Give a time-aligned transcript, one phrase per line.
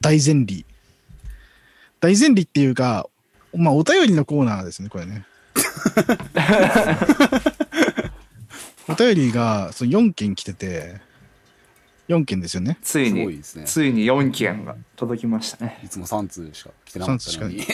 [0.00, 0.64] 大前理。
[2.00, 3.08] 大前理っていうか、
[3.54, 5.26] まあ、お便りのコーナーですね、これね。
[8.88, 11.00] お便りがその4件来てて、
[12.08, 12.78] 4件ですよね。
[12.82, 13.64] ついに、すごいですね。
[13.64, 15.80] ついに4件が届きましたね。
[15.84, 17.64] いつも3通しか来てなかったのに。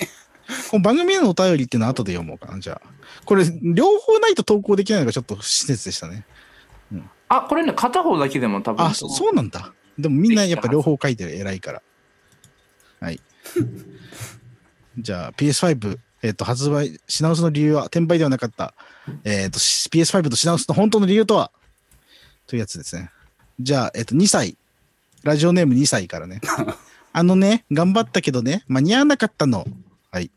[0.70, 2.88] この番組へのお便りっていうのは後で読もうかな、じゃあ。
[3.24, 6.26] これ、両方ないと投稿できないのがちょっと不親切でしたね。
[7.28, 8.84] あ、これね、片方だけでも多分。
[8.84, 9.72] あ、そそうなんだ。
[9.98, 11.82] でもみんなやっぱ両方書いてる、偉いから。
[13.00, 13.20] はい。
[14.98, 18.74] じゃあ PS5、えっ、と、発売、品薄の理由は転売ではなかった。
[19.24, 21.50] えっ、と、PS5 と品薄の本当の理由とは？
[22.46, 23.10] というやつですね。
[23.60, 24.56] じゃあ、えっ、と、2歳。
[25.22, 26.40] ラジオネーム2歳からね。
[27.12, 29.66] あのね、頑張ったけどね、間に合わなかったの。
[30.10, 30.30] はい。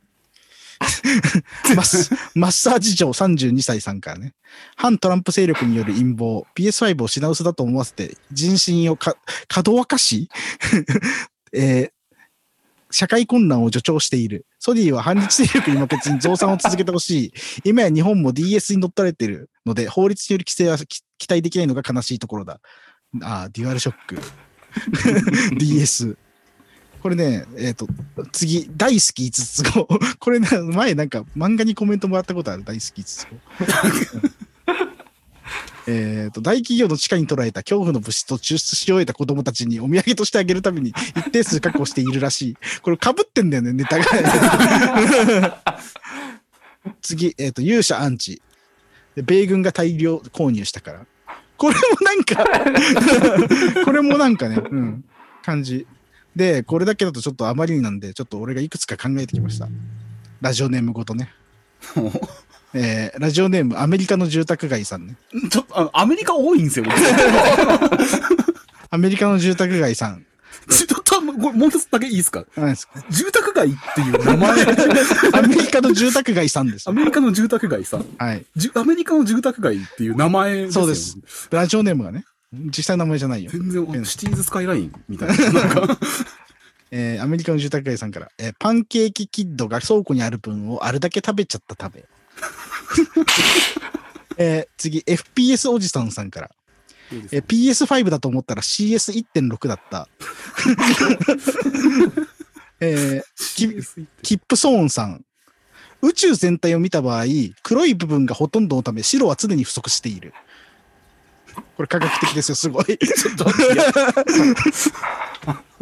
[1.75, 4.33] マスマッサージ嬢32歳さんからね。
[4.75, 9.15] 反トランプ勢力による陰謀、PS5 を品薄だと思わせて、人心をか、
[9.47, 10.29] かどわかし、
[11.53, 11.96] えー
[12.91, 14.45] 社会混乱を助長している。
[14.59, 17.33] ソニーは反日勢力に負けずに増産を続けてほしい。
[17.63, 22.59] 今や日本も DS に乗っ取られているので、法律による規制は期待できないのが悲しいところだ。
[23.21, 24.17] ああ、デュアルショック。
[25.57, 26.17] DS。
[27.01, 27.87] これね、えっ、と、
[28.31, 29.87] 次、大好き5つ子。
[30.19, 33.35] これね、前なんか漫画にコメントもらったことある、大好き5つ子。
[35.87, 42.57] えっと、大企業の地下に捉えた恐怖の物質を抽出し終えた子供たちにお土産としてあげるために 一定数確保しているらしい。
[42.81, 45.63] これ被ってんだよね、ネタが。
[47.01, 48.41] 次、えっ、と、勇者アンチ。
[49.15, 51.05] で米軍が大量購入したから。
[51.57, 52.45] これもなんか、
[53.83, 55.03] これもなんかね、うん、
[55.41, 55.87] 感じ。
[56.35, 59.67] で、これだけだとちょっとあまりになんで、ちょっと俺がいくつか考えてきました。
[60.39, 61.33] ラジオネームごとね。
[62.73, 65.15] えーラジオネームアメリカの住宅街さんね。
[65.51, 66.85] ちょっと、あのアメリカ多いんですよ。
[66.85, 66.95] 僕
[68.89, 70.25] アメリカの住宅街さん。
[70.69, 71.21] ちょっと、こ
[71.51, 72.45] れもう一つだけいいですか？
[72.55, 72.93] 何ですか？
[73.09, 74.51] 住宅街っていう名前。
[75.33, 76.93] アメリカの住宅街さんですア。
[76.93, 78.05] メリカの住宅街さん。
[78.17, 78.45] はい。
[78.75, 81.17] アメリカの住宅街っていう名前ですよそうです。
[81.51, 82.25] ラジオネームがね。
[82.53, 83.51] 実際の名前じゃないよ。
[83.51, 85.51] 全然、シティーズスカイラインみたいな。
[85.51, 85.97] なんか、
[86.91, 92.05] えーアメリカの住宅街さんから、えーパンケーキキッドが倉庫にある分をあるだけ食べちゃった食べ。
[94.37, 96.51] えー次、FPS おじさんさんから、
[97.31, 100.07] えー PS5 だと思ったら CS1.6 だった。
[102.79, 103.69] えーキ
[104.21, 105.23] キップソーンさん。
[106.01, 107.25] 宇宙全体を見た場合、
[107.63, 110.33] 黒い部分がほとんどのため、白は常に不足している。
[111.75, 112.85] これ科学的ですよ、すごい。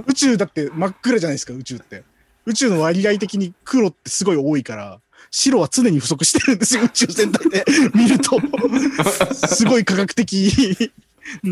[0.07, 2.03] 宇宙だって真っ暗じゃないですか、宇宙って。
[2.45, 5.01] 宇宙の割合的に黒ってすごい多いから、
[5.31, 8.39] 白は常に不足してるんですよ、宇宙全体で見ると。
[9.33, 10.91] すごい科学的。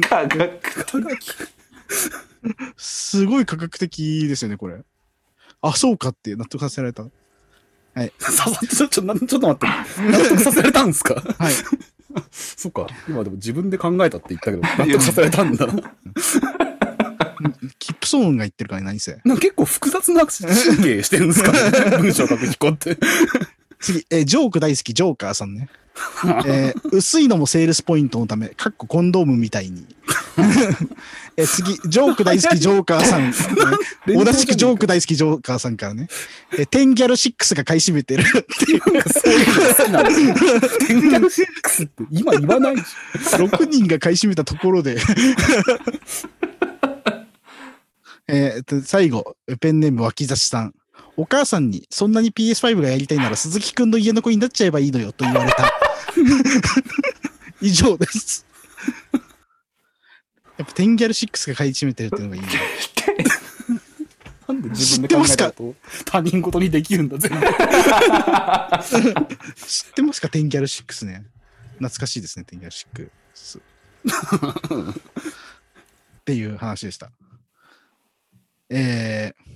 [0.08, 0.62] 科学
[2.78, 4.82] すごい科学的ですよね、これ。
[5.62, 7.04] あ、そうかって納得させられた。
[8.20, 9.68] ささちょ、ちょ、なちょっと待って。
[10.12, 11.16] 納得させられたんですか？
[11.16, 11.54] はい。
[12.32, 12.88] そっか。
[13.08, 15.74] 今でも自分で考えたって言ったけど、納得させられたんだな。
[17.80, 19.20] キップソーンが言ってるからね何せ。
[19.26, 20.54] なんか結構複雑な神
[20.84, 22.98] 経してるんですかね文章書く人って。
[23.84, 25.68] 次、えージョーク大好き、ジョーカーさんね。
[26.48, 29.86] えー薄いのもセールスポイントのため、かっこコンドームみたいに。
[31.36, 33.34] えー次、ジョーク大好き、ジョーカーさん。
[34.08, 36.08] 同じくジョーク大好き、ジョーカーさんからね。
[36.58, 38.24] えーテンギャル6が買い占めてる。
[38.24, 38.30] な
[39.00, 40.78] んかそういうの好きなんですよ。
[40.88, 42.84] テンギャル6って今言わないし。
[43.36, 44.98] 6人が買い占めたところで。
[48.28, 50.74] えーと最後、ペンネーム脇差しさん。
[51.16, 55.72] お母さんに、そんなに PS5 がやりたいなら鈴木くんの家の子になっちゃえばいいのよと言われた。
[57.62, 58.46] 以上です。
[60.58, 62.48] やっぱテンギャル6が買い占めてるっていうのがいいね。
[64.48, 65.76] なんで自分で考えたと
[66.06, 67.40] 他人事にできるんだ、全部。
[69.66, 70.30] 知ってますか？
[70.30, 71.26] テンギャル6ね。
[71.78, 73.10] 懐かしいですね、テンギャル6。
[74.92, 74.96] っ
[76.26, 77.12] ていう話でした。
[78.70, 79.53] えー、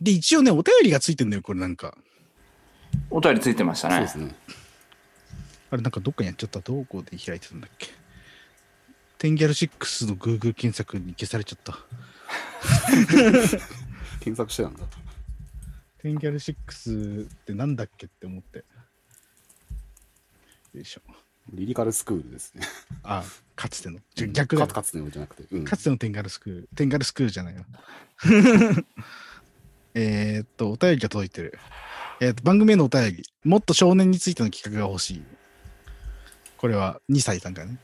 [0.00, 1.96] で、一応ね、お便りがついてんだよ、これなんか。
[3.10, 4.36] お便りついてましたねそうですね。
[5.70, 6.60] あれなんかどっかにやっちゃった。
[6.60, 7.88] どこで開いてたんだっけ。
[9.18, 11.78] テンギャル6の Google 検索に消されちゃった。
[14.20, 14.84] 検索してたんだ。
[15.98, 18.64] テンギャル6ってなんだっけって思って。
[20.74, 21.00] よいしょ。
[21.52, 22.62] リリカルスクールですね。
[23.02, 23.24] あ、
[23.54, 23.98] かつての。
[24.14, 24.74] 逆だか。
[24.74, 25.54] かつてのじゃなくて。
[25.54, 26.68] うんかつてのテンガルスクール。
[26.74, 27.64] テンガルスクールじゃないよ。
[29.94, 31.58] えーっと、お便りが届いてる。
[32.20, 33.22] えーっと、番組へのお便り。
[33.44, 35.22] もっと少年についての企画が欲しい。
[36.56, 37.78] これは2歳さんからね。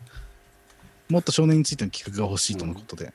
[1.08, 3.12] もっと少年についての企画が欲しいとのことで。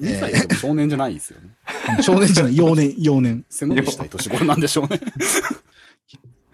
[0.00, 1.48] 2歳でも少年じゃないですよね。
[2.02, 3.44] 少年じゃない、幼年、幼年。
[3.48, 5.00] 背伸びしたい年頃なんでしょうね。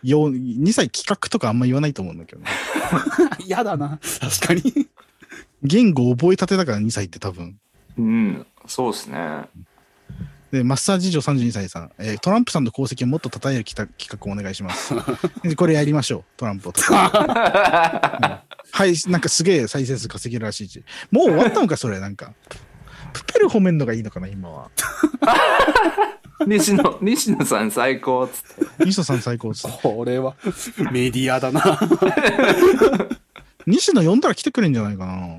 [0.03, 2.49] 幼2歳企画とかあんま言わないと思うんだけどね。
[3.45, 3.99] 嫌だな。
[4.21, 4.89] 確かに。
[5.63, 7.59] 言語覚えたてだから2歳って多分。
[7.99, 9.45] うん、そうですね。
[10.51, 14.95] で、マッサージ嬢32歳さん、えートランプさんの功績をもっと称える企画企画をお願いします。
[15.43, 17.01] でこれやりましょう、トランプを称える。
[18.73, 20.83] はい、なんかすげえ再生数稼げるらしいし。
[21.11, 22.33] もう終わったのか、それ、なんか。
[23.13, 24.71] プペル褒めんのがいいのかな、今は。
[26.47, 28.85] 西野、西野さん最高っつって。
[28.85, 29.69] 西野さん最高です。
[29.83, 30.37] これは、
[30.93, 31.79] メディアだな。
[33.67, 35.37] 西野呼んだら来てくれんじゃないかな。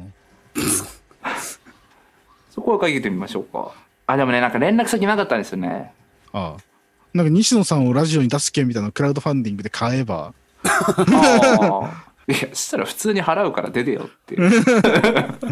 [2.50, 3.74] そこはかけてみましょうか。
[4.08, 5.94] あ、でもね、なんか連絡先なかったんですよね。
[6.34, 6.62] ああ。
[7.14, 10.34] なんか西野さんをラジオに出す件みたいなのクラウドファンディングで買えば、
[10.64, 10.96] あ
[11.84, 12.12] あ。
[12.28, 14.52] いや、そしたら普通に払うから出てよっていう。
[14.54, 15.48] えーっと、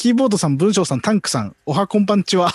[0.00, 2.54] キーボードさん、文章さん、タンクさん、おはこんばんちは。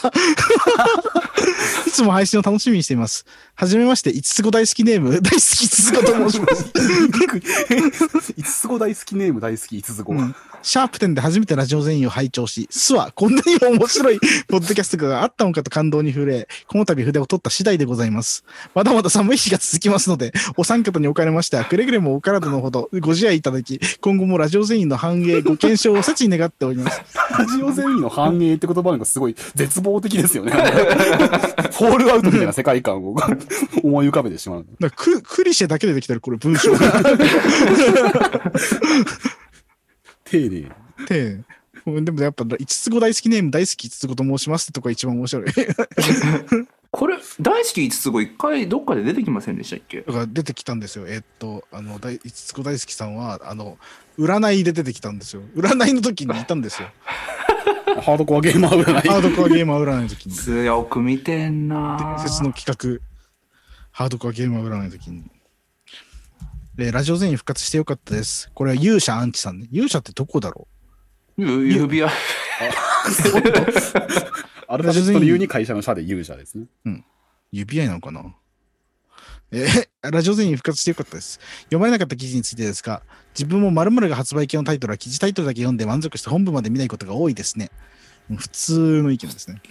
[1.86, 3.24] いつも配信を楽しみにしています。
[3.54, 8.34] はじめまして、いつつご大好きネーム、大好きいつつごと申します。
[8.36, 10.14] いつつご大好きネーム大好き、いつつご。
[10.14, 18.44] うんシャープ10で初めてラジオ全員を拝聴し、すはこんなにも面白いポッドキャストがあったのかと感動に触れ、この度筆を取った次第でございます。
[18.74, 27.00] まだまだ寒い日が続きますので、お三方におかれましては、くれぐれもお体のほどご自愛いただき、今後もラジオ全員の繁栄、ご健勝を切に願っております。
[27.38, 30.52] ラジオ全員の繁栄って言葉なんかすごい絶望的ですよね。
[30.52, 33.16] フォールアウトみたいな世界観を
[33.84, 34.66] 思い浮かべてしまう。
[34.80, 36.80] だククリシェだけでできてる、これ文章が。
[40.24, 40.72] 丁寧。
[41.08, 41.44] で、
[42.02, 45.46] でもやっぱ、五つ子大好きネーム大好き五つ子と申しますってとこが一番面白い。
[46.98, 50.00] これ、大好き5つ子一回どっかで出てきませんでしたっけ？
[50.04, 51.06] だから出てきたんですよ。
[51.10, 53.78] えっと、あの、大五つ子大好きさんは、あの、
[54.18, 55.42] 占いで出てきたんですよ。
[55.58, 56.88] 占いの時にいたんですよ。
[58.02, 59.10] ハードコアゲーマー占い。
[59.10, 60.36] ハードコアゲーマー占いの時に。
[60.36, 63.06] 強く見てんな伝説の企画、
[63.92, 65.24] ハードコアゲーマー占いの時に。
[66.76, 68.50] で、ラジオ全員復活してよかったです。
[68.54, 69.68] これは勇者アンチさんね。
[69.70, 70.70] 勇者ってどこだろ
[71.38, 72.10] ゆ指輪。
[74.68, 76.66] アルファベットの U に会社の社で勇者ですね。
[76.86, 76.90] う
[77.52, 78.36] 指輪なのかな？
[79.52, 81.40] えー ラジオ全員復活してよかったです。
[81.64, 83.02] 読まれなかった記事についてですが、
[83.34, 87.72] 自分も〇〇が発売系のタイトルは記事タイトルだけ読んで満足して本部まで見ないことが多いですね。
[88.30, 89.62] うん普通の意見ですね。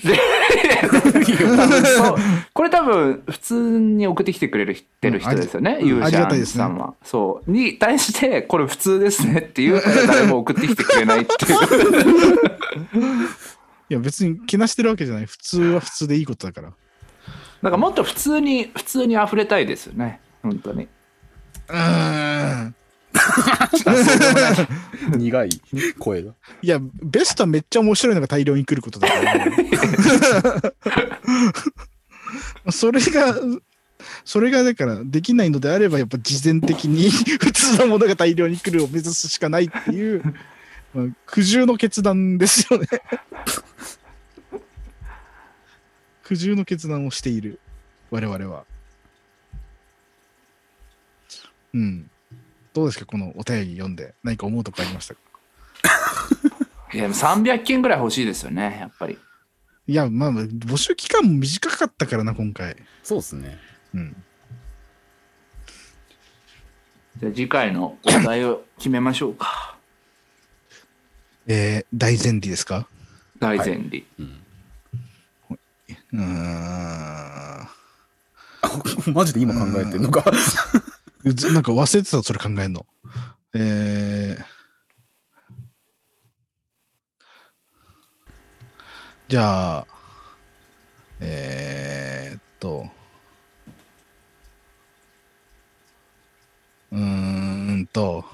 [1.96, 2.16] そ う
[2.52, 6.94] これ多分普通に送ってきてくれるてる人ですよね、うん勇ありがた者いですねさんは。
[7.02, 7.50] そう。
[7.50, 12.38] に対して、これ普通ですねって言うから誰も送ってきてくれないっていう。
[13.90, 15.26] いや別にけなしてるわけじゃない。
[15.26, 16.72] 普通は普通でいいことだから。
[17.62, 20.20] なんかもっと普通に、普通に溢れたいですよね。
[20.42, 20.84] 本当に。
[20.84, 22.74] うーん。
[25.16, 25.50] 苦い
[25.98, 26.32] 声だ。
[26.62, 29.46] いや、ベストはめっちゃ面白いのが大量に来ることだから。
[32.72, 33.34] それが、
[34.24, 37.08] それがだからできないのであれば、やっぱ事前的に
[37.40, 40.22] 普通のものが大量に来るを目指すしかないっていう、
[40.92, 42.86] まあ、苦渋の決断ですよね。
[46.24, 47.60] 苦渋の決断をしている、
[48.10, 48.64] 我々は。
[51.74, 52.10] うん。
[52.72, 54.14] どうですか、このお便り読んで。
[54.22, 55.20] 何か思うとこありましたか？
[56.92, 59.18] いや、でも300件ぐらい欲しいですよね、やっぱり。
[59.86, 62.76] いや、まあ、募集期間も短かったからな、今回。
[63.02, 63.58] そうですね。
[63.94, 64.16] うん。
[67.20, 69.76] じゃあ次回のお題を決めましょうか。
[71.46, 72.88] えー、大前提ですか？
[73.38, 74.06] 大前理。
[74.18, 74.43] うん。
[76.14, 77.68] うん。
[79.12, 80.24] マジで今考えてんのか。
[81.24, 82.86] なんか忘れてた、それ考えるの。
[83.54, 84.44] えー、
[89.28, 89.86] じゃあ、
[91.20, 92.88] えー、っと、
[96.92, 98.24] うーんと、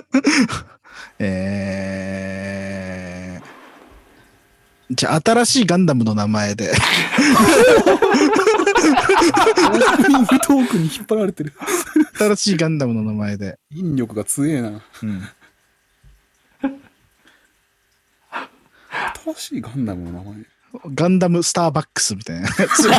[1.18, 6.76] えー、じゃあ、新しいガンダムの名前で、オー
[9.96, 11.54] プニングトークに引っ張られてる。
[12.18, 14.68] 新しいガンダムの名前で、引力が強えな。
[14.68, 15.22] うん。
[19.24, 20.34] 新しいガンダムの名前。
[20.94, 22.90] ガンダムスターバックスみたいなやつ。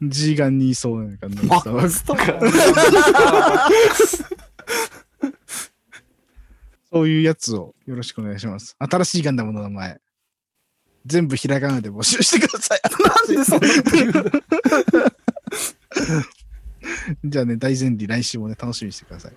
[0.00, 4.24] G ガンにいそうなガンダムスターバックス。
[6.96, 8.74] そういうやつをよろしくお願いします。
[8.78, 10.00] 新しいガンダムの名前。
[11.04, 12.80] 全部ひらがなで募集してください。
[13.28, 13.68] なんでそんな
[17.22, 19.36] じゃあね、大前提来週もね、楽しみにしてください。